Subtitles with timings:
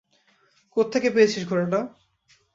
[0.77, 1.79] কোত্থেকে পেয়েছিস ঘোড়াটা?